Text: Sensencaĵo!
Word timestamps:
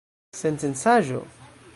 Sensencaĵo! 0.39 1.21